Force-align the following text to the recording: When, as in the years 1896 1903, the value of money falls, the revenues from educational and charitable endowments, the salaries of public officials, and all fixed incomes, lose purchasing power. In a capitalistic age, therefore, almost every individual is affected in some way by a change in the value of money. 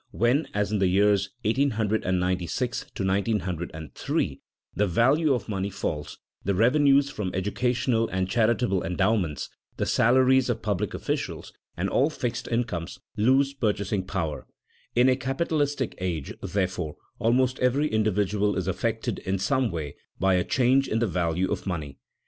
When, 0.09 0.47
as 0.51 0.71
in 0.71 0.79
the 0.79 0.87
years 0.87 1.29
1896 1.43 2.85
1903, 2.97 4.41
the 4.75 4.87
value 4.87 5.31
of 5.35 5.47
money 5.47 5.69
falls, 5.69 6.17
the 6.43 6.55
revenues 6.55 7.11
from 7.11 7.29
educational 7.35 8.07
and 8.09 8.27
charitable 8.27 8.83
endowments, 8.83 9.47
the 9.77 9.85
salaries 9.85 10.49
of 10.49 10.63
public 10.63 10.95
officials, 10.95 11.53
and 11.77 11.87
all 11.87 12.09
fixed 12.09 12.47
incomes, 12.47 12.97
lose 13.15 13.53
purchasing 13.53 14.03
power. 14.03 14.47
In 14.95 15.07
a 15.07 15.15
capitalistic 15.15 15.93
age, 15.99 16.33
therefore, 16.41 16.95
almost 17.19 17.59
every 17.59 17.87
individual 17.87 18.57
is 18.57 18.67
affected 18.67 19.19
in 19.19 19.37
some 19.37 19.69
way 19.69 19.95
by 20.19 20.33
a 20.33 20.43
change 20.43 20.87
in 20.87 20.97
the 20.97 21.05
value 21.05 21.51
of 21.51 21.67
money. 21.67 21.99